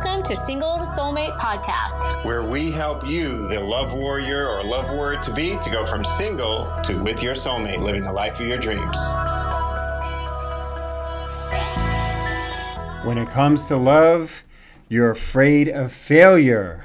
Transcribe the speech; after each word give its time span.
Welcome 0.00 0.22
to 0.26 0.36
Single 0.36 0.78
Soulmate 0.78 1.36
Podcast, 1.38 2.24
where 2.24 2.44
we 2.44 2.70
help 2.70 3.04
you, 3.04 3.48
the 3.48 3.58
love 3.58 3.94
warrior 3.94 4.48
or 4.48 4.62
love 4.62 4.92
warrior 4.92 5.20
to 5.22 5.32
be, 5.32 5.56
to 5.56 5.70
go 5.70 5.84
from 5.84 6.04
single 6.04 6.72
to 6.84 7.02
with 7.02 7.20
your 7.20 7.34
soulmate, 7.34 7.80
living 7.80 8.04
the 8.04 8.12
life 8.12 8.38
of 8.38 8.46
your 8.46 8.58
dreams. 8.58 8.96
When 13.04 13.18
it 13.18 13.28
comes 13.30 13.66
to 13.66 13.76
love, 13.76 14.44
you're 14.88 15.10
afraid 15.10 15.68
of 15.68 15.92
failure. 15.92 16.84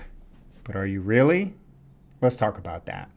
But 0.63 0.75
are 0.75 0.87
you 0.87 1.01
really? 1.01 1.53
Let's 2.19 2.37
talk 2.37 2.57
about 2.57 2.87
that. 2.87 3.11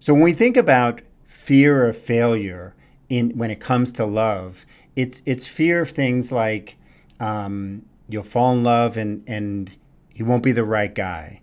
So, 0.00 0.12
when 0.12 0.22
we 0.22 0.34
think 0.34 0.58
about 0.58 1.00
fear 1.28 1.88
of 1.88 1.96
failure 1.96 2.74
in 3.08 3.30
when 3.38 3.50
it 3.50 3.60
comes 3.60 3.90
to 3.92 4.04
love, 4.04 4.66
it's 4.96 5.22
it's 5.24 5.46
fear 5.46 5.80
of 5.80 5.88
things 5.88 6.30
like 6.30 6.76
um, 7.20 7.82
you'll 8.08 8.22
fall 8.22 8.52
in 8.52 8.62
love 8.62 8.96
and 8.96 9.22
and 9.26 9.76
he 10.08 10.22
won't 10.22 10.42
be 10.42 10.52
the 10.52 10.64
right 10.64 10.94
guy, 10.94 11.42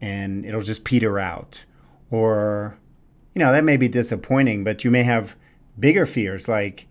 and 0.00 0.44
it'll 0.44 0.62
just 0.62 0.84
peter 0.84 1.18
out, 1.18 1.64
or 2.10 2.78
you 3.34 3.40
know 3.40 3.52
that 3.52 3.64
may 3.64 3.76
be 3.76 3.88
disappointing, 3.88 4.64
but 4.64 4.84
you 4.84 4.90
may 4.90 5.02
have 5.02 5.36
bigger 5.78 6.06
fears 6.06 6.48
like 6.48 6.86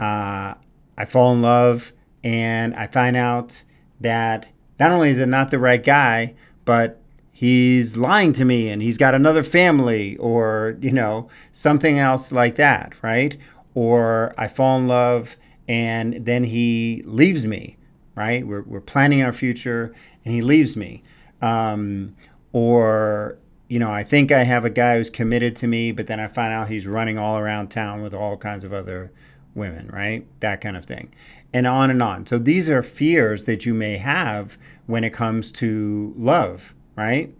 uh, 0.00 0.54
I 0.96 1.04
fall 1.04 1.32
in 1.32 1.42
love 1.42 1.92
and 2.24 2.74
I 2.74 2.86
find 2.86 3.16
out 3.16 3.62
that 4.00 4.48
not 4.78 4.90
only 4.90 5.10
is 5.10 5.18
it 5.18 5.26
not 5.26 5.50
the 5.50 5.58
right 5.58 5.82
guy, 5.82 6.34
but 6.64 7.00
he's 7.30 7.96
lying 7.96 8.32
to 8.34 8.44
me 8.44 8.68
and 8.68 8.82
he's 8.82 8.98
got 8.98 9.14
another 9.14 9.42
family 9.42 10.16
or 10.18 10.76
you 10.80 10.92
know 10.92 11.28
something 11.52 11.98
else 11.98 12.32
like 12.32 12.56
that 12.56 12.94
right? 13.02 13.36
Or 13.74 14.34
i 14.36 14.48
fall 14.48 14.78
in 14.78 14.86
love 14.86 15.36
and 15.66 16.24
then 16.26 16.44
he 16.44 17.02
leaves 17.06 17.46
me, 17.46 17.76
right? 18.14 18.46
We're, 18.46 18.62
we're 18.62 18.80
planning 18.80 19.22
our 19.22 19.32
future 19.32 19.94
and 20.24 20.34
he 20.34 20.42
leaves 20.42 20.76
me. 20.76 21.02
Um, 21.40 22.16
or, 22.52 23.38
you 23.68 23.78
know, 23.78 23.90
I 23.90 24.02
think 24.02 24.30
I 24.30 24.42
have 24.44 24.64
a 24.64 24.70
guy 24.70 24.98
who's 24.98 25.10
committed 25.10 25.56
to 25.56 25.66
me, 25.66 25.92
but 25.92 26.06
then 26.06 26.20
I 26.20 26.28
find 26.28 26.52
out 26.52 26.68
he's 26.68 26.86
running 26.86 27.18
all 27.18 27.38
around 27.38 27.68
town 27.68 28.02
with 28.02 28.14
all 28.14 28.36
kinds 28.36 28.64
of 28.64 28.72
other 28.72 29.12
women, 29.54 29.88
right? 29.88 30.26
That 30.40 30.60
kind 30.60 30.76
of 30.76 30.84
thing. 30.84 31.14
And 31.54 31.66
on 31.66 31.90
and 31.90 32.02
on. 32.02 32.26
So 32.26 32.38
these 32.38 32.70
are 32.70 32.82
fears 32.82 33.44
that 33.44 33.66
you 33.66 33.74
may 33.74 33.96
have 33.98 34.56
when 34.86 35.04
it 35.04 35.12
comes 35.12 35.50
to 35.52 36.14
love, 36.16 36.74
right? 36.96 37.34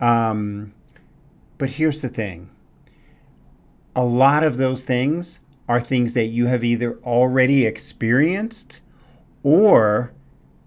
Um, 0.00 0.72
but 1.58 1.70
here's 1.70 2.02
the 2.02 2.08
thing 2.08 2.50
a 3.94 4.04
lot 4.04 4.44
of 4.44 4.58
those 4.58 4.84
things 4.84 5.40
are 5.68 5.80
things 5.80 6.14
that 6.14 6.26
you 6.26 6.46
have 6.46 6.62
either 6.62 6.98
already 6.98 7.64
experienced 7.64 8.80
or 9.42 10.12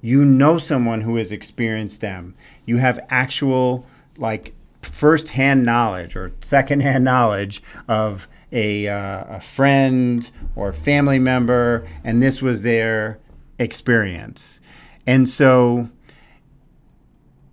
you 0.02 0.24
know 0.24 0.58
someone 0.58 1.02
who 1.02 1.16
has 1.18 1.32
experienced 1.32 2.02
them. 2.02 2.36
You 2.66 2.78
have 2.78 3.00
actual, 3.10 3.86
like, 4.18 4.54
firsthand 4.82 5.66
knowledge 5.66 6.16
or 6.16 6.32
secondhand 6.42 7.04
knowledge 7.04 7.62
of 7.88 8.28
a, 8.52 8.88
uh, 8.88 9.24
a 9.36 9.42
friend 9.42 10.30
or 10.56 10.72
family 10.74 11.20
member, 11.20 11.88
and 12.04 12.22
this 12.24 12.42
was 12.42 12.64
their 12.64 13.20
experience. 13.60 14.62
And 15.06 15.28
so 15.28 15.90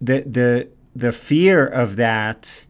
the, 0.01 0.21
the, 0.21 0.69
the 0.95 1.13
fear 1.13 1.67
of 1.67 1.97
that 1.97 2.65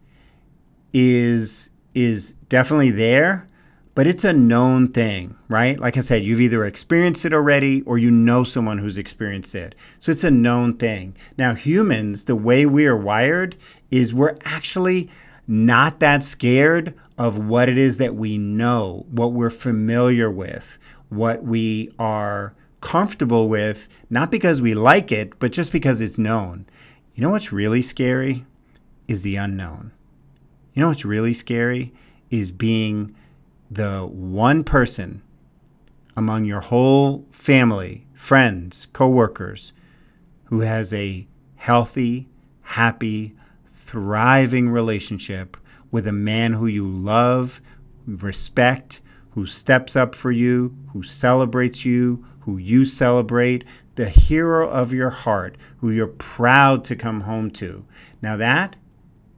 is 0.92 1.70
is 1.94 2.32
definitely 2.48 2.90
there 2.90 3.46
but 3.96 4.06
it's 4.06 4.24
a 4.24 4.32
known 4.32 4.88
thing, 4.88 5.34
right? 5.48 5.80
Like 5.80 5.96
I 5.96 6.00
said, 6.00 6.22
you've 6.22 6.42
either 6.42 6.66
experienced 6.66 7.24
it 7.24 7.32
already 7.32 7.80
or 7.82 7.96
you 7.96 8.10
know 8.10 8.44
someone 8.44 8.76
who's 8.76 8.98
experienced 8.98 9.54
it. 9.54 9.74
So 10.00 10.12
it's 10.12 10.22
a 10.22 10.30
known 10.30 10.74
thing. 10.74 11.16
Now, 11.38 11.54
humans, 11.54 12.26
the 12.26 12.36
way 12.36 12.66
we 12.66 12.86
are 12.86 12.96
wired 12.96 13.56
is 13.90 14.12
we're 14.12 14.36
actually 14.44 15.08
not 15.48 16.00
that 16.00 16.22
scared 16.22 16.92
of 17.16 17.48
what 17.48 17.70
it 17.70 17.78
is 17.78 17.96
that 17.96 18.14
we 18.14 18.36
know, 18.36 19.06
what 19.10 19.32
we're 19.32 19.48
familiar 19.48 20.30
with, 20.30 20.78
what 21.08 21.44
we 21.44 21.90
are 21.98 22.52
comfortable 22.82 23.48
with, 23.48 23.88
not 24.10 24.30
because 24.30 24.60
we 24.60 24.74
like 24.74 25.10
it, 25.10 25.38
but 25.38 25.52
just 25.52 25.72
because 25.72 26.02
it's 26.02 26.18
known. 26.18 26.66
You 27.14 27.22
know 27.22 27.30
what's 27.30 27.50
really 27.50 27.80
scary? 27.80 28.44
Is 29.08 29.22
the 29.22 29.36
unknown. 29.36 29.90
You 30.74 30.82
know 30.82 30.88
what's 30.88 31.06
really 31.06 31.32
scary? 31.32 31.94
Is 32.28 32.50
being 32.50 33.14
the 33.70 34.06
one 34.06 34.64
person 34.64 35.22
among 36.16 36.44
your 36.44 36.60
whole 36.60 37.26
family, 37.30 38.06
friends, 38.14 38.86
coworkers 38.92 39.72
who 40.44 40.60
has 40.60 40.94
a 40.94 41.26
healthy, 41.56 42.28
happy, 42.62 43.34
thriving 43.66 44.68
relationship 44.68 45.56
with 45.90 46.06
a 46.06 46.12
man 46.12 46.52
who 46.52 46.66
you 46.66 46.86
love, 46.86 47.60
respect, 48.06 49.00
who 49.30 49.46
steps 49.46 49.96
up 49.96 50.14
for 50.14 50.30
you, 50.30 50.74
who 50.92 51.02
celebrates 51.02 51.84
you, 51.84 52.24
who 52.40 52.56
you 52.56 52.84
celebrate, 52.84 53.64
the 53.96 54.08
hero 54.08 54.68
of 54.68 54.92
your 54.92 55.10
heart, 55.10 55.56
who 55.78 55.90
you're 55.90 56.06
proud 56.06 56.84
to 56.84 56.96
come 56.96 57.20
home 57.22 57.50
to. 57.50 57.84
Now, 58.22 58.36
that 58.36 58.76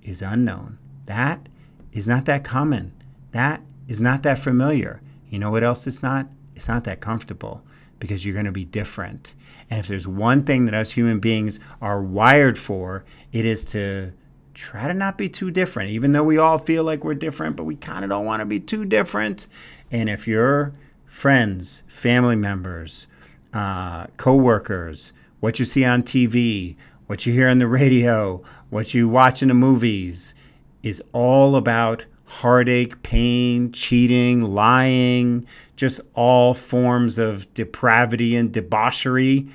is 0.03 0.22
unknown. 0.22 0.78
That 1.06 1.49
is 1.93 2.06
not 2.06 2.27
that 2.27 2.45
common. 2.45 2.93
That 3.33 3.62
is 3.88 4.00
not 4.00 4.22
that 4.22 4.38
familiar. 4.38 5.00
You 5.31 5.38
know 5.38 5.50
what 5.50 5.65
else 5.65 5.87
it's 5.87 6.03
not? 6.03 6.28
It's 6.54 6.69
not 6.69 6.84
that 6.84 7.00
comfortable 7.00 7.62
because 7.99 8.25
you're 8.25 8.34
going 8.34 8.47
to 8.47 8.53
be 8.53 8.65
different. 8.65 9.34
And 9.71 9.81
if 9.81 9.88
there's 9.88 10.06
one 10.06 10.44
thing 10.44 10.65
that 10.66 10.75
us 10.75 10.91
human 10.91 11.19
beings 11.19 11.59
are 11.82 12.03
wired 12.03 12.59
for, 12.59 13.04
it 13.32 13.44
is 13.44 13.65
to 13.66 14.12
try 14.54 14.88
to 14.88 14.94
not 14.94 15.19
be 15.19 15.28
too 15.28 15.50
different, 15.50 15.91
even 15.91 16.12
though 16.12 16.25
we 16.25 16.38
all 16.38 16.59
feel 16.59 16.84
like 16.84 17.04
we're 17.04 17.15
different, 17.15 17.56
but 17.56 17.65
we 17.65 17.77
kind 17.77 18.04
of 18.04 18.10
don't 18.10 18.25
want 18.25 18.41
to 18.41 18.47
be 18.47 18.60
too 18.60 18.84
different. 18.84 19.47
And 19.91 20.09
if 20.09 20.27
your 20.27 20.75
friends, 21.06 21.82
family 21.87 22.37
members, 22.37 23.06
uh, 23.53 24.06
co-workers, 24.16 25.12
what 25.41 25.59
you 25.59 25.65
see 25.65 25.84
on 25.84 26.03
TV, 26.03 26.77
what 27.06 27.25
you 27.25 27.32
hear 27.32 27.48
on 27.48 27.59
the 27.59 27.66
radio, 27.69 28.43
what 28.71 28.94
you 28.94 29.09
watch 29.09 29.43
in 29.43 29.48
the 29.48 29.54
movies 29.54 30.34
is 30.82 31.03
all 31.12 31.56
about 31.56 32.04
heartache, 32.28 33.03
pain, 33.03 33.72
cheating, 33.72 34.43
lying, 34.43 35.47
just 35.77 36.00
all 36.15 36.53
forms 36.53 37.19
of 37.19 37.53
depravity 37.55 38.37
and 38.37 38.53
debauchery. 38.53 39.49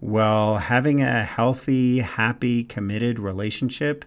Well, 0.00 0.56
having 0.56 1.02
a 1.02 1.22
healthy, 1.24 1.98
happy, 1.98 2.64
committed 2.64 3.18
relationship 3.18 4.06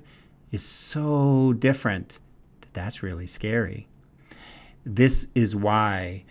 is 0.51 0.65
so 0.65 1.53
different 1.59 2.19
that 2.61 2.73
that's 2.73 3.03
really 3.03 3.27
scary. 3.27 3.87
This 4.85 5.27
is 5.35 5.55
why 5.55 6.23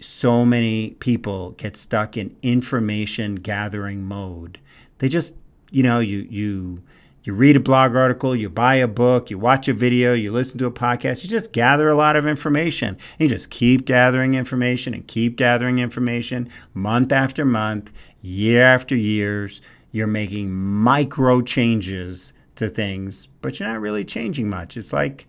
so 0.00 0.46
many 0.46 0.90
people 0.92 1.50
get 1.52 1.76
stuck 1.76 2.16
in 2.16 2.34
information 2.42 3.34
gathering 3.36 4.02
mode. 4.02 4.58
They 4.98 5.10
just, 5.10 5.36
you 5.70 5.82
know, 5.82 6.00
you 6.00 6.26
you 6.30 6.82
you 7.24 7.32
read 7.32 7.56
a 7.56 7.60
blog 7.60 7.96
article, 7.96 8.36
you 8.36 8.50
buy 8.50 8.74
a 8.74 8.86
book, 8.86 9.30
you 9.30 9.38
watch 9.38 9.66
a 9.66 9.72
video, 9.72 10.12
you 10.12 10.30
listen 10.30 10.58
to 10.58 10.66
a 10.66 10.70
podcast, 10.70 11.24
you 11.24 11.30
just 11.30 11.52
gather 11.52 11.88
a 11.88 11.96
lot 11.96 12.16
of 12.16 12.26
information. 12.26 12.98
You 13.18 13.30
just 13.30 13.48
keep 13.48 13.86
gathering 13.86 14.34
information 14.34 14.92
and 14.92 15.06
keep 15.06 15.36
gathering 15.36 15.78
information 15.78 16.50
month 16.74 17.12
after 17.12 17.46
month, 17.46 17.92
year 18.20 18.62
after 18.62 18.94
years. 18.94 19.62
You're 19.92 20.06
making 20.06 20.52
micro 20.52 21.40
changes 21.40 22.34
to 22.56 22.68
things, 22.68 23.26
but 23.40 23.58
you're 23.58 23.70
not 23.70 23.80
really 23.80 24.04
changing 24.04 24.50
much. 24.50 24.76
It's 24.76 24.92
like, 24.92 25.26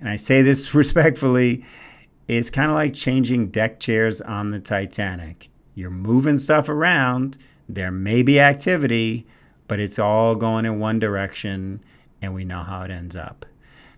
and 0.00 0.08
I 0.08 0.16
say 0.16 0.42
this 0.42 0.74
respectfully, 0.74 1.64
it's 2.26 2.50
kind 2.50 2.68
of 2.68 2.74
like 2.74 2.94
changing 2.94 3.48
deck 3.48 3.78
chairs 3.78 4.20
on 4.20 4.50
the 4.50 4.58
Titanic. 4.60 5.48
You're 5.76 5.90
moving 5.90 6.38
stuff 6.38 6.68
around, 6.68 7.38
there 7.68 7.92
may 7.92 8.22
be 8.22 8.40
activity 8.40 9.24
but 9.72 9.80
it's 9.80 9.98
all 9.98 10.34
going 10.34 10.66
in 10.66 10.78
one 10.78 10.98
direction 10.98 11.82
and 12.20 12.34
we 12.34 12.44
know 12.44 12.62
how 12.62 12.82
it 12.82 12.90
ends 12.90 13.16
up. 13.16 13.46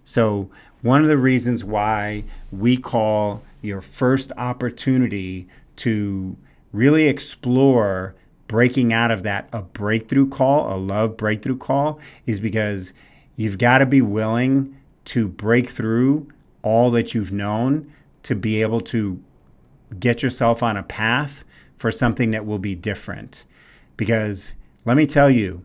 So, 0.04 0.48
one 0.82 1.02
of 1.02 1.08
the 1.08 1.18
reasons 1.18 1.64
why 1.64 2.22
we 2.52 2.76
call 2.76 3.42
your 3.60 3.80
first 3.80 4.30
opportunity 4.36 5.48
to 5.78 6.36
really 6.70 7.08
explore 7.08 8.14
breaking 8.46 8.92
out 8.92 9.10
of 9.10 9.24
that 9.24 9.48
a 9.52 9.62
breakthrough 9.62 10.28
call, 10.28 10.72
a 10.72 10.78
love 10.78 11.16
breakthrough 11.16 11.58
call, 11.58 11.98
is 12.24 12.38
because 12.38 12.94
you've 13.34 13.58
got 13.58 13.78
to 13.78 13.86
be 13.86 14.00
willing 14.00 14.76
to 15.06 15.26
break 15.26 15.68
through 15.68 16.28
all 16.62 16.92
that 16.92 17.14
you've 17.14 17.32
known 17.32 17.92
to 18.22 18.36
be 18.36 18.62
able 18.62 18.80
to 18.80 19.20
get 19.98 20.22
yourself 20.22 20.62
on 20.62 20.76
a 20.76 20.84
path 20.84 21.44
for 21.78 21.90
something 21.90 22.30
that 22.30 22.46
will 22.46 22.60
be 22.60 22.76
different. 22.76 23.44
Because 23.96 24.54
let 24.84 24.96
me 24.96 25.06
tell 25.06 25.30
you, 25.30 25.62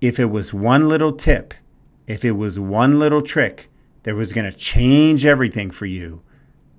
if 0.00 0.18
it 0.18 0.26
was 0.26 0.54
one 0.54 0.88
little 0.88 1.12
tip, 1.12 1.54
if 2.06 2.24
it 2.24 2.32
was 2.32 2.58
one 2.58 2.98
little 2.98 3.20
trick 3.20 3.68
that 4.02 4.14
was 4.14 4.32
going 4.32 4.50
to 4.50 4.56
change 4.56 5.26
everything 5.26 5.70
for 5.70 5.86
you, 5.86 6.22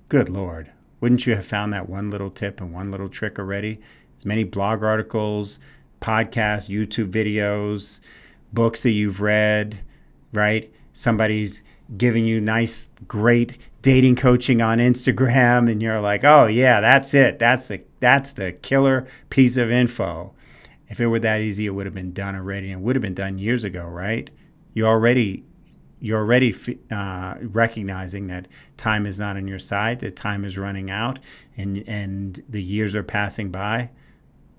good 0.08 0.28
Lord, 0.28 0.70
wouldn't 1.00 1.26
you 1.26 1.34
have 1.34 1.46
found 1.46 1.72
that 1.72 1.88
one 1.88 2.10
little 2.10 2.30
tip 2.30 2.60
and 2.60 2.72
one 2.72 2.90
little 2.90 3.08
trick 3.08 3.38
already? 3.38 3.80
as 4.22 4.26
many 4.26 4.44
blog 4.44 4.84
articles, 4.84 5.58
podcasts, 6.00 6.68
YouTube 6.68 7.10
videos, 7.10 8.00
books 8.52 8.84
that 8.84 8.90
you've 8.90 9.20
read, 9.20 9.80
right? 10.32 10.72
Somebody's 10.92 11.64
giving 11.96 12.24
you 12.24 12.40
nice, 12.40 12.88
great 13.08 13.58
dating 13.82 14.14
coaching 14.14 14.62
on 14.62 14.78
Instagram, 14.78 15.68
and 15.68 15.82
you're 15.82 16.00
like, 16.00 16.22
oh 16.22 16.46
yeah, 16.46 16.80
that's 16.80 17.14
it. 17.14 17.40
That's 17.40 17.66
the 17.66 17.82
that's 17.98 18.34
the 18.34 18.52
killer 18.52 19.08
piece 19.28 19.56
of 19.56 19.72
info. 19.72 20.32
If 20.92 21.00
it 21.00 21.06
were 21.06 21.20
that 21.20 21.40
easy, 21.40 21.64
it 21.64 21.70
would 21.70 21.86
have 21.86 21.94
been 21.94 22.12
done 22.12 22.36
already, 22.36 22.70
and 22.70 22.82
would 22.82 22.94
have 22.96 23.02
been 23.02 23.14
done 23.14 23.38
years 23.38 23.64
ago, 23.64 23.86
right? 23.86 24.28
You 24.74 24.86
already 24.86 25.42
you're 26.00 26.18
already 26.18 26.54
uh, 26.90 27.36
recognizing 27.40 28.26
that 28.26 28.46
time 28.76 29.06
is 29.06 29.18
not 29.18 29.36
on 29.36 29.48
your 29.48 29.58
side, 29.58 30.00
that 30.00 30.16
time 30.16 30.44
is 30.44 30.58
running 30.58 30.90
out, 30.90 31.18
and 31.56 31.82
and 31.86 32.42
the 32.50 32.62
years 32.62 32.94
are 32.94 33.02
passing 33.02 33.50
by. 33.50 33.88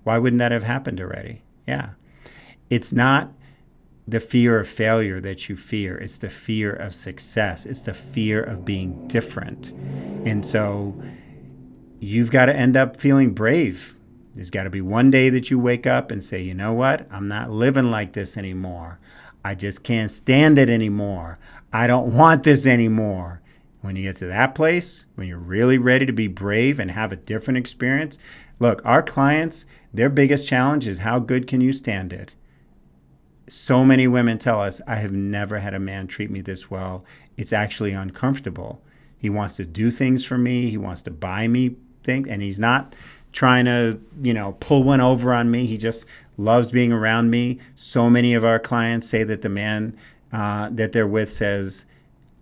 Why 0.02 0.18
wouldn't 0.18 0.40
that 0.40 0.50
have 0.50 0.64
happened 0.64 1.00
already? 1.00 1.40
Yeah, 1.68 1.90
it's 2.68 2.92
not 2.92 3.32
the 4.08 4.18
fear 4.18 4.58
of 4.58 4.68
failure 4.68 5.20
that 5.20 5.48
you 5.48 5.56
fear. 5.56 5.96
It's 5.98 6.18
the 6.18 6.30
fear 6.30 6.72
of 6.72 6.96
success. 6.96 7.64
It's 7.64 7.82
the 7.82 7.94
fear 7.94 8.42
of 8.42 8.64
being 8.64 9.06
different. 9.06 9.70
And 10.26 10.44
so 10.44 11.00
you've 12.00 12.32
got 12.32 12.46
to 12.46 12.56
end 12.56 12.76
up 12.76 12.96
feeling 12.96 13.34
brave. 13.34 13.94
There's 14.34 14.50
got 14.50 14.64
to 14.64 14.70
be 14.70 14.80
one 14.80 15.10
day 15.10 15.30
that 15.30 15.50
you 15.50 15.58
wake 15.58 15.86
up 15.86 16.10
and 16.10 16.22
say, 16.22 16.42
you 16.42 16.54
know 16.54 16.72
what? 16.72 17.06
I'm 17.10 17.28
not 17.28 17.50
living 17.50 17.90
like 17.90 18.12
this 18.12 18.36
anymore. 18.36 18.98
I 19.44 19.54
just 19.54 19.82
can't 19.82 20.10
stand 20.10 20.58
it 20.58 20.68
anymore. 20.68 21.38
I 21.72 21.86
don't 21.86 22.14
want 22.16 22.44
this 22.44 22.66
anymore. 22.66 23.40
When 23.80 23.96
you 23.96 24.02
get 24.02 24.16
to 24.16 24.26
that 24.26 24.54
place, 24.54 25.04
when 25.14 25.28
you're 25.28 25.38
really 25.38 25.76
ready 25.76 26.06
to 26.06 26.12
be 26.12 26.26
brave 26.26 26.80
and 26.80 26.90
have 26.90 27.12
a 27.12 27.16
different 27.16 27.58
experience, 27.58 28.18
look, 28.58 28.80
our 28.84 29.02
clients, 29.02 29.66
their 29.92 30.08
biggest 30.08 30.48
challenge 30.48 30.86
is 30.86 30.98
how 30.98 31.18
good 31.18 31.46
can 31.46 31.60
you 31.60 31.72
stand 31.72 32.12
it? 32.12 32.32
so 33.48 33.84
many 33.84 34.06
women 34.06 34.38
tell 34.38 34.60
us, 34.60 34.80
I 34.86 34.96
have 34.96 35.12
never 35.12 35.58
had 35.58 35.74
a 35.74 35.80
man 35.80 36.06
treat 36.06 36.30
me 36.30 36.40
this 36.40 36.70
well. 36.70 37.04
It's 37.36 37.52
actually 37.52 37.92
uncomfortable. 37.92 38.82
He 39.18 39.30
wants 39.30 39.56
to 39.56 39.64
do 39.64 39.90
things 39.90 40.24
for 40.24 40.38
me, 40.38 40.70
he 40.70 40.76
wants 40.76 41.02
to 41.02 41.10
buy 41.10 41.48
me 41.48 41.76
things, 42.02 42.28
and 42.28 42.42
he's 42.42 42.58
not 42.58 42.94
trying 43.34 43.64
to, 43.64 44.00
you 44.22 44.32
know, 44.32 44.56
pull 44.60 44.84
one 44.84 45.00
over 45.00 45.34
on 45.34 45.50
me. 45.50 45.66
He 45.66 45.76
just 45.76 46.06
loves 46.38 46.70
being 46.70 46.92
around 46.92 47.30
me. 47.30 47.58
So 47.74 48.08
many 48.08 48.32
of 48.34 48.44
our 48.44 48.60
clients 48.60 49.08
say 49.08 49.24
that 49.24 49.42
the 49.42 49.48
man 49.48 49.96
uh, 50.32 50.70
that 50.72 50.92
they're 50.92 51.06
with 51.06 51.30
says, 51.30 51.84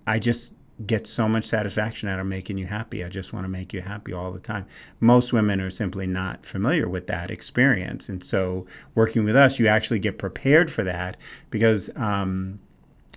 I 0.06 0.18
just 0.18 0.52
get 0.86 1.06
so 1.06 1.28
much 1.28 1.44
satisfaction 1.44 2.08
out 2.08 2.20
of 2.20 2.26
making 2.26 2.58
you 2.58 2.66
happy. 2.66 3.04
I 3.04 3.08
just 3.08 3.32
want 3.32 3.44
to 3.44 3.48
make 3.48 3.72
you 3.72 3.80
happy 3.80 4.12
all 4.12 4.32
the 4.32 4.40
time. 4.40 4.66
Most 5.00 5.32
women 5.32 5.60
are 5.60 5.70
simply 5.70 6.06
not 6.06 6.44
familiar 6.44 6.88
with 6.88 7.06
that 7.06 7.30
experience. 7.30 8.08
And 8.08 8.22
so, 8.22 8.66
working 8.94 9.24
with 9.24 9.36
us, 9.36 9.58
you 9.58 9.68
actually 9.68 9.98
get 9.98 10.18
prepared 10.18 10.70
for 10.70 10.84
that 10.84 11.16
because 11.50 11.90
um, 11.96 12.58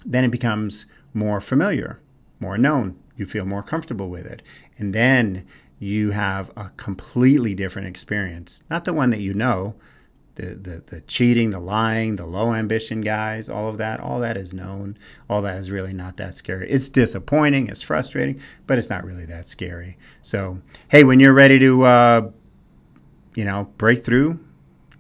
then 0.06 0.24
it 0.24 0.32
becomes 0.32 0.86
more 1.14 1.42
familiar, 1.42 2.00
more 2.40 2.58
known. 2.58 2.98
You 3.18 3.26
feel 3.26 3.46
more 3.46 3.64
comfortable 3.64 4.10
with 4.10 4.26
it. 4.26 4.42
And 4.78 4.94
then 4.94 5.46
you 5.80 6.12
have 6.12 6.52
a 6.56 6.70
completely 6.78 7.54
different 7.54 7.88
experience. 7.88 8.64
Not 8.70 8.86
the 8.86 8.94
one 8.94 9.10
that 9.10 9.20
you 9.20 9.34
know, 9.34 9.76
the, 10.36 10.56
the, 10.56 10.84
the 10.88 11.02
cheating, 11.02 11.50
the 11.50 11.60
lying, 11.60 12.16
the 12.16 12.26
low 12.26 12.54
ambition 12.54 13.02
guys, 13.02 13.50
all 13.50 13.70
of 13.70 13.78
that, 13.78 14.00
all 14.00 14.20
that 14.20 14.38
is 14.38 14.54
known. 14.54 14.98
All 15.30 15.42
that 15.42 15.58
is 15.58 15.72
really 15.72 15.94
not 15.94 16.18
that 16.18 16.34
scary. 16.34 16.70
It's 16.70 16.90
disappointing, 16.90 17.68
it's 17.68 17.82
frustrating, 17.82 18.42
but 18.68 18.78
it's 18.78 18.90
not 18.90 19.06
really 19.06 19.26
that 19.26 19.48
scary. 19.48 19.98
So, 20.22 20.62
hey, 20.90 21.04
when 21.04 21.20
you're 21.20 21.34
ready 21.34 21.60
to, 21.60 21.84
uh, 21.84 22.32
you 23.34 23.46
know, 23.46 23.70
break 23.78 24.04
through, 24.04 24.40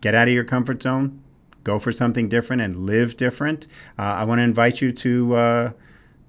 get 0.01 0.16
out 0.16 0.27
of 0.27 0.33
your 0.33 0.45
comfort 0.45 0.81
zone, 0.81 1.22
go 1.63 1.80
for 1.80 1.92
something 1.92 2.30
different 2.30 2.62
and 2.62 2.86
live 2.86 3.18
different, 3.18 3.68
uh, 3.98 4.04
I 4.04 4.24
want 4.24 4.39
to 4.39 4.44
invite 4.44 4.81
you 4.81 4.92
to. 4.92 5.36
Uh, 5.36 5.72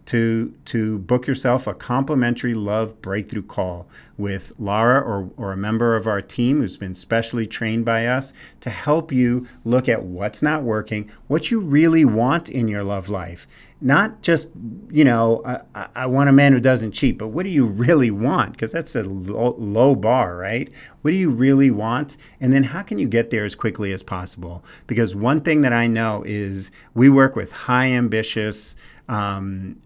to 0.06 0.54
to 0.64 0.98
book 1.00 1.26
yourself 1.26 1.66
a 1.66 1.74
complimentary 1.74 2.54
love 2.54 3.00
breakthrough 3.02 3.42
call 3.42 3.86
with 4.16 4.52
Laura 4.58 5.00
or, 5.00 5.30
or 5.36 5.52
a 5.52 5.56
member 5.56 5.94
of 5.96 6.06
our 6.06 6.22
team 6.22 6.60
who's 6.60 6.76
been 6.76 6.94
specially 6.94 7.46
trained 7.46 7.84
by 7.84 8.06
us 8.06 8.32
to 8.60 8.70
help 8.70 9.12
you 9.12 9.46
look 9.64 9.88
at 9.88 10.02
what's 10.02 10.42
not 10.42 10.62
working, 10.62 11.10
what 11.26 11.50
you 11.50 11.60
really 11.60 12.04
want 12.04 12.48
in 12.48 12.68
your 12.68 12.82
love 12.82 13.08
life. 13.08 13.46
Not 13.82 14.22
just, 14.22 14.48
you 14.90 15.04
know, 15.04 15.42
I, 15.74 15.88
I 15.94 16.06
want 16.06 16.30
a 16.30 16.32
man 16.32 16.54
who 16.54 16.60
doesn't 16.60 16.92
cheat, 16.92 17.18
but 17.18 17.28
what 17.28 17.42
do 17.42 17.50
you 17.50 17.66
really 17.66 18.10
want? 18.10 18.52
Because 18.52 18.72
that's 18.72 18.96
a 18.96 19.02
low, 19.02 19.54
low 19.58 19.94
bar, 19.94 20.36
right? 20.36 20.72
What 21.02 21.10
do 21.10 21.16
you 21.18 21.28
really 21.28 21.70
want? 21.70 22.16
And 22.40 22.54
then 22.54 22.62
how 22.62 22.82
can 22.82 22.98
you 22.98 23.06
get 23.06 23.28
there 23.28 23.44
as 23.44 23.54
quickly 23.54 23.92
as 23.92 24.02
possible? 24.02 24.64
Because 24.86 25.14
one 25.14 25.42
thing 25.42 25.60
that 25.60 25.74
I 25.74 25.88
know 25.88 26.22
is 26.26 26.70
we 26.94 27.10
work 27.10 27.36
with 27.36 27.52
high 27.52 27.88
ambitious, 27.88 28.76
um, 29.10 29.76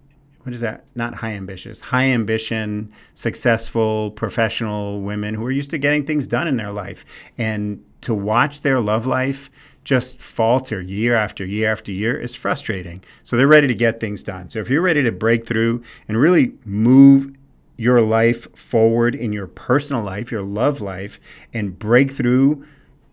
what 0.43 0.55
is 0.55 0.61
that? 0.63 0.85
Not 0.95 1.15
high 1.15 1.33
ambitious, 1.33 1.81
high 1.81 2.05
ambition, 2.07 2.91
successful, 3.15 4.11
professional 4.13 5.03
women 5.03 5.35
who 5.35 5.45
are 5.45 5.51
used 5.51 5.71
to 5.71 5.79
getting 5.79 6.05
things 6.05 6.27
done 6.27 6.49
in 6.49 6.57
their 6.57 6.73
life. 6.73 7.05
And 7.37 7.85
to 8.03 8.15
watch 8.15 8.63
their 8.63 8.81
love 8.81 9.07
life 9.07 9.51
just 9.85 10.19
falter 10.19 10.81
year 10.81 11.15
after 11.15 11.45
year 11.45 11.71
after 11.71 11.93
year 11.93 12.19
is 12.19 12.35
frustrating. 12.35 13.03
So 13.25 13.37
they're 13.37 13.47
ready 13.47 13.67
to 13.67 13.75
get 13.75 14.01
things 14.01 14.23
done. 14.23 14.49
So 14.51 14.59
if 14.61 14.71
you're 14.71 14.83
ready 14.83 15.03
to 15.03 15.13
break 15.13 15.47
through 15.47 15.83
and 16.09 16.19
really 16.19 16.53
move 16.65 17.35
your 17.77 18.01
life 18.01 18.47
forward 18.57 19.15
in 19.15 19.33
your 19.33 19.47
personal 19.47 20.03
life, 20.03 20.31
your 20.31 20.43
love 20.43 20.81
life, 20.81 21.19
and 21.55 21.79
break 21.79 22.11
through 22.11 22.65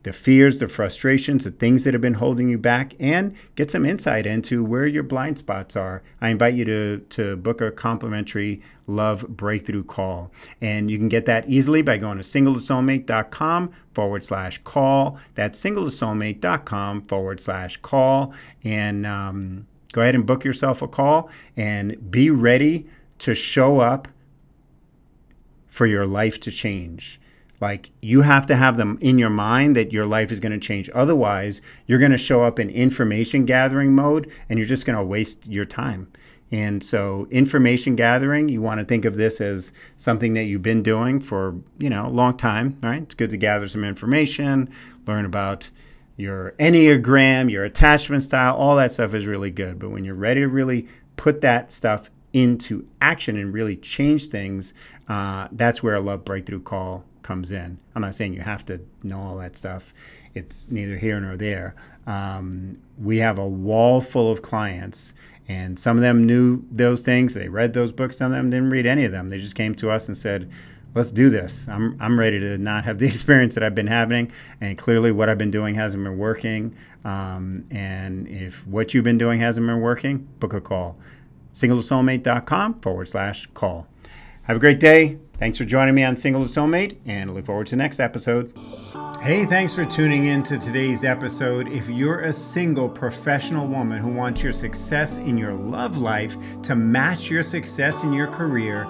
the 0.07 0.13
fears, 0.13 0.59
the 0.59 0.69
frustrations, 0.69 1.43
the 1.43 1.51
things 1.51 1.83
that 1.83 1.93
have 1.93 1.99
been 1.99 2.13
holding 2.13 2.47
you 2.47 2.57
back, 2.57 2.93
and 2.97 3.35
get 3.57 3.69
some 3.69 3.85
insight 3.85 4.25
into 4.25 4.63
where 4.63 4.87
your 4.87 5.03
blind 5.03 5.37
spots 5.37 5.75
are. 5.75 6.01
I 6.21 6.29
invite 6.29 6.53
you 6.53 6.63
to, 6.63 6.99
to 7.09 7.35
book 7.35 7.59
a 7.59 7.71
complimentary 7.71 8.61
love 8.87 9.27
breakthrough 9.27 9.83
call. 9.83 10.31
And 10.61 10.89
you 10.89 10.97
can 10.97 11.09
get 11.09 11.25
that 11.25 11.49
easily 11.49 11.81
by 11.81 11.97
going 11.97 12.15
to 12.15 12.23
singletosoulmate.com 12.23 13.73
forward 13.91 14.23
slash 14.23 14.61
call. 14.63 15.19
That's 15.35 15.61
singletosoulmate.com 15.61 17.01
forward 17.01 17.41
slash 17.41 17.75
call. 17.75 18.33
And 18.63 19.05
um, 19.05 19.67
go 19.91 19.99
ahead 19.99 20.15
and 20.15 20.25
book 20.25 20.45
yourself 20.45 20.81
a 20.81 20.87
call 20.87 21.29
and 21.57 22.09
be 22.09 22.29
ready 22.29 22.87
to 23.19 23.35
show 23.35 23.81
up 23.81 24.07
for 25.67 25.85
your 25.85 26.05
life 26.05 26.39
to 26.39 26.49
change. 26.49 27.19
Like 27.59 27.89
you 28.01 28.21
have 28.21 28.45
to 28.47 28.55
have 28.55 28.77
them 28.77 28.97
in 29.01 29.17
your 29.17 29.29
mind 29.29 29.75
that 29.75 29.91
your 29.91 30.05
life 30.05 30.31
is 30.31 30.39
going 30.39 30.51
to 30.51 30.59
change. 30.59 30.89
Otherwise, 30.93 31.61
you're 31.87 31.99
going 31.99 32.11
to 32.11 32.17
show 32.17 32.43
up 32.43 32.59
in 32.59 32.69
information 32.69 33.45
gathering 33.45 33.95
mode 33.95 34.31
and 34.49 34.59
you're 34.59 34.67
just 34.67 34.85
going 34.85 34.97
to 34.97 35.03
waste 35.03 35.47
your 35.47 35.65
time. 35.65 36.07
And 36.49 36.81
so, 36.81 37.27
information 37.29 37.97
gathering, 37.97 38.47
you 38.47 38.61
want 38.61 38.79
to 38.79 38.85
think 38.85 39.03
of 39.03 39.15
this 39.15 39.41
as 39.41 39.73
something 39.97 40.33
that 40.35 40.43
you've 40.43 40.61
been 40.61 40.81
doing 40.81 41.19
for, 41.19 41.55
you 41.77 41.89
know, 41.89 42.05
a 42.05 42.09
long 42.09 42.37
time, 42.37 42.77
right? 42.81 43.01
It's 43.01 43.15
good 43.15 43.31
to 43.31 43.37
gather 43.37 43.67
some 43.67 43.83
information, 43.83 44.69
learn 45.05 45.25
about 45.25 45.69
your 46.15 46.53
Enneagram, 46.57 47.51
your 47.51 47.65
attachment 47.65 48.23
style, 48.23 48.55
all 48.55 48.77
that 48.77 48.93
stuff 48.93 49.13
is 49.13 49.27
really 49.27 49.51
good. 49.51 49.77
But 49.77 49.91
when 49.91 50.05
you're 50.05 50.15
ready 50.15 50.39
to 50.39 50.47
really 50.47 50.87
put 51.17 51.41
that 51.41 51.71
stuff 51.71 52.09
into 52.31 52.87
action 53.01 53.35
and 53.35 53.53
really 53.53 53.75
change 53.75 54.27
things, 54.27 54.73
uh, 55.09 55.49
that's 55.51 55.83
where 55.83 55.95
a 55.95 55.99
love 55.99 56.23
breakthrough 56.23 56.61
call 56.61 57.03
comes 57.27 57.51
in. 57.51 57.77
I'm 57.93 58.01
not 58.01 58.15
saying 58.15 58.33
you 58.33 58.41
have 58.41 58.65
to 58.67 58.79
know 59.03 59.19
all 59.19 59.37
that 59.37 59.57
stuff. 59.57 59.93
It's 60.33 60.65
neither 60.69 60.97
here 60.97 61.19
nor 61.19 61.35
there. 61.35 61.75
Um, 62.07 62.77
we 62.97 63.17
have 63.17 63.37
a 63.37 63.45
wall 63.45 63.99
full 63.99 64.31
of 64.31 64.41
clients, 64.41 65.13
and 65.49 65.77
some 65.77 65.97
of 65.97 66.03
them 66.03 66.25
knew 66.25 66.63
those 66.71 67.01
things. 67.01 67.33
They 67.33 67.49
read 67.49 67.73
those 67.73 67.91
books. 67.91 68.17
Some 68.17 68.31
of 68.31 68.37
them 68.37 68.49
didn't 68.49 68.69
read 68.69 68.85
any 68.85 69.03
of 69.03 69.11
them. 69.11 69.27
They 69.27 69.39
just 69.39 69.55
came 69.55 69.75
to 69.75 69.91
us 69.91 70.07
and 70.07 70.15
said, 70.15 70.49
let's 70.95 71.11
do 71.11 71.29
this. 71.29 71.67
I'm, 71.67 71.97
I'm 71.99 72.17
ready 72.17 72.39
to 72.39 72.57
not 72.57 72.85
have 72.85 72.97
the 72.97 73.07
experience 73.13 73.55
that 73.55 73.63
I've 73.63 73.75
been 73.75 73.87
having. 73.87 74.31
And 74.61 74.77
clearly, 74.77 75.11
what 75.11 75.27
I've 75.27 75.37
been 75.37 75.51
doing 75.51 75.75
hasn't 75.75 76.03
been 76.03 76.17
working. 76.17 76.75
Um, 77.03 77.65
and 77.71 78.27
if 78.29 78.65
what 78.67 78.93
you've 78.93 79.03
been 79.03 79.17
doing 79.17 79.41
hasn't 79.41 79.67
been 79.67 79.81
working, 79.81 80.19
book 80.39 80.53
a 80.53 80.61
call. 80.61 80.97
singletosoulmate.com 81.53 82.79
forward 82.79 83.09
slash 83.09 83.47
call. 83.47 83.85
Have 84.43 84.55
a 84.55 84.59
great 84.61 84.79
day. 84.79 85.17
Thanks 85.37 85.59
for 85.59 85.65
joining 85.65 85.93
me 85.93 86.03
on 86.03 86.15
Single 86.15 86.43
to 86.43 86.49
Soulmate, 86.49 86.97
and 87.05 87.35
look 87.35 87.45
forward 87.45 87.67
to 87.67 87.71
the 87.71 87.77
next 87.77 87.99
episode. 87.99 88.51
Hey, 89.21 89.45
thanks 89.45 89.75
for 89.75 89.85
tuning 89.85 90.25
in 90.25 90.41
to 90.43 90.57
today's 90.57 91.03
episode. 91.03 91.67
If 91.67 91.87
you're 91.87 92.21
a 92.21 92.33
single 92.33 92.89
professional 92.89 93.67
woman 93.67 94.01
who 94.01 94.09
wants 94.09 94.41
your 94.41 94.51
success 94.51 95.17
in 95.17 95.37
your 95.37 95.53
love 95.53 95.97
life 95.97 96.35
to 96.63 96.75
match 96.75 97.29
your 97.29 97.43
success 97.43 98.01
in 98.01 98.13
your 98.13 98.27
career, 98.27 98.85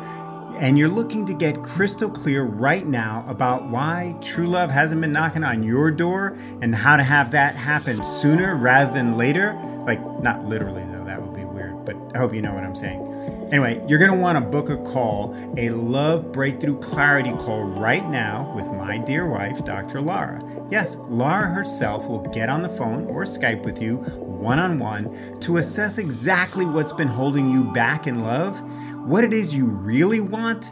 and 0.57 0.77
you're 0.77 0.87
looking 0.87 1.25
to 1.25 1.33
get 1.33 1.61
crystal 1.63 2.09
clear 2.09 2.43
right 2.43 2.87
now 2.87 3.25
about 3.27 3.69
why 3.69 4.15
true 4.21 4.47
love 4.47 4.71
hasn't 4.71 5.01
been 5.01 5.11
knocking 5.11 5.43
on 5.43 5.63
your 5.63 5.91
door 5.91 6.37
and 6.61 6.73
how 6.73 6.95
to 6.95 7.03
have 7.03 7.31
that 7.31 7.57
happen 7.57 8.01
sooner 8.03 8.55
rather 8.55 8.93
than 8.93 9.17
later, 9.17 9.53
like 9.85 9.99
not 10.21 10.45
literally 10.45 10.83
though, 10.93 11.03
that 11.03 11.21
would 11.21 11.36
but 11.87 11.95
I 12.13 12.17
hope 12.17 12.33
you 12.33 12.41
know 12.41 12.53
what 12.53 12.65
I'm 12.65 12.75
saying. 12.75 13.01
Anyway, 13.49 13.81
you're 13.87 13.97
going 13.97 14.11
to 14.11 14.17
want 14.17 14.35
to 14.35 14.41
book 14.41 14.69
a 14.69 14.75
call, 14.91 15.33
a 15.57 15.69
love 15.69 16.33
breakthrough 16.33 16.77
clarity 16.79 17.31
call 17.31 17.63
right 17.63 18.07
now 18.09 18.53
with 18.53 18.65
my 18.67 18.97
dear 18.97 19.25
wife, 19.25 19.63
Dr. 19.63 20.01
Lara. 20.01 20.43
Yes, 20.69 20.97
Lara 21.07 21.47
herself 21.47 22.05
will 22.05 22.27
get 22.27 22.49
on 22.49 22.61
the 22.61 22.69
phone 22.69 23.05
or 23.05 23.23
Skype 23.23 23.63
with 23.63 23.81
you 23.81 23.95
one 23.95 24.59
on 24.59 24.79
one 24.79 25.39
to 25.39 25.57
assess 25.57 25.97
exactly 25.97 26.65
what's 26.65 26.91
been 26.91 27.07
holding 27.07 27.49
you 27.49 27.63
back 27.63 28.05
in 28.05 28.21
love, 28.21 28.61
what 29.07 29.23
it 29.23 29.31
is 29.31 29.55
you 29.55 29.65
really 29.65 30.19
want, 30.19 30.71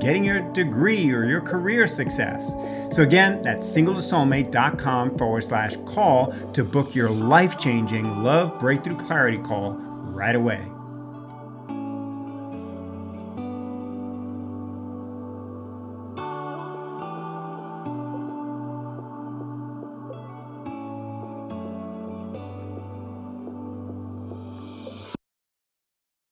getting 0.00 0.24
your 0.24 0.40
degree 0.52 1.10
or 1.12 1.24
your 1.24 1.40
career 1.40 1.86
success. 1.86 2.48
So, 2.94 3.02
again, 3.02 3.42
that's 3.42 3.66
singletosoulmate.com 3.66 5.18
forward 5.18 5.44
slash 5.44 5.76
call 5.86 6.34
to 6.52 6.64
book 6.64 6.94
your 6.94 7.10
life 7.10 7.58
changing 7.58 8.22
love 8.22 8.58
breakthrough 8.58 8.96
clarity 8.96 9.38
call 9.38 9.72
right 9.72 10.36
away. 10.36 10.73